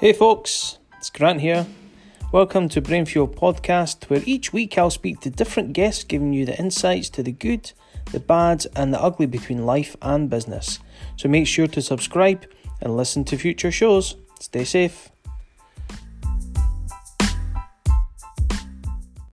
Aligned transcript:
Hey 0.00 0.12
folks, 0.12 0.78
it's 0.96 1.10
Grant 1.10 1.40
here. 1.40 1.66
Welcome 2.30 2.68
to 2.68 2.80
Brainfuel 2.80 3.34
Podcast, 3.34 4.04
where 4.04 4.22
each 4.24 4.52
week 4.52 4.78
I'll 4.78 4.90
speak 4.90 5.18
to 5.22 5.28
different 5.28 5.72
guests 5.72 6.04
giving 6.04 6.32
you 6.32 6.46
the 6.46 6.56
insights 6.56 7.10
to 7.10 7.22
the 7.24 7.32
good, 7.32 7.72
the 8.12 8.20
bad, 8.20 8.64
and 8.76 8.94
the 8.94 9.02
ugly 9.02 9.26
between 9.26 9.66
life 9.66 9.96
and 10.00 10.30
business. 10.30 10.78
So 11.16 11.28
make 11.28 11.48
sure 11.48 11.66
to 11.66 11.82
subscribe 11.82 12.46
and 12.80 12.96
listen 12.96 13.24
to 13.24 13.36
future 13.36 13.72
shows. 13.72 14.14
Stay 14.38 14.62
safe. 14.62 15.10